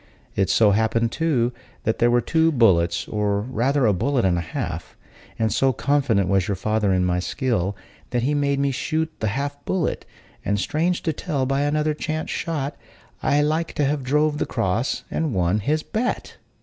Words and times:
It 0.35 0.49
so 0.49 0.71
happened, 0.71 1.11
too, 1.11 1.53
that 1.83 1.99
there 1.99 2.09
were 2.09 2.21
but 2.21 2.25
two 2.27 2.51
bullets, 2.51 3.07
or, 3.07 3.41
rather, 3.41 3.85
a 3.85 3.93
bullet 3.93 4.25
and 4.25 4.35
a 4.35 4.41
half; 4.41 4.97
and 5.37 5.53
so 5.53 5.71
confident 5.73 6.27
was 6.27 6.47
your 6.47 6.55
father 6.55 6.91
in 6.91 7.05
my 7.05 7.19
skill, 7.19 7.75
that 8.09 8.23
he 8.23 8.33
made 8.33 8.57
me 8.57 8.71
shoot 8.71 9.11
the 9.19 9.27
half 9.27 9.63
bullet; 9.63 10.03
and, 10.43 10.59
strange 10.59 11.03
to 11.03 11.13
tell, 11.13 11.45
by 11.45 11.61
another 11.61 11.93
chance 11.93 12.31
shot, 12.31 12.75
I 13.21 13.43
like 13.43 13.73
to 13.73 13.85
have 13.85 14.01
drove 14.01 14.39
the 14.39 14.47
cross 14.47 15.03
and 15.11 15.35
won 15.35 15.59
his 15.59 15.83
bet." 15.83 16.37